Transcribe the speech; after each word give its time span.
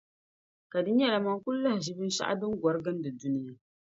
Ka 0.71 0.79
di 0.85 0.91
nyɛla 0.93 1.19
man' 1.25 1.41
kuli 1.43 1.59
lahi 1.63 1.79
ʒi 1.85 1.93
binshɛli 1.97 2.35
din 2.39 2.57
gɔri 2.61 2.79
gindi 2.85 3.09
duniya 3.19 3.53